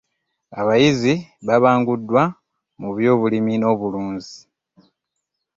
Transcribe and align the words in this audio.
Abayizi 0.59 1.13
babanguddwa 1.47 2.21
mu 2.81 2.89
by'obulimi 2.97 3.53
n'obulunzi 3.57 4.35